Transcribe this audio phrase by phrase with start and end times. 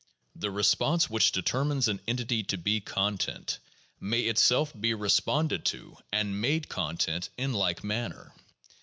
[0.35, 3.59] The response which determines an entity to be content,
[3.99, 8.33] may itself be responded to and made content in like manner.